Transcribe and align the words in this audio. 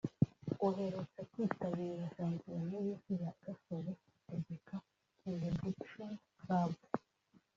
uherutse 0.67 1.19
kwitabira 1.31 2.11
Shampiyona 2.13 2.75
y’Isi 2.85 3.13
na 3.23 3.31
Gasore 3.43 3.91
Hategeka 4.01 4.75
(Benediction 5.29 6.11
Club) 6.39 6.71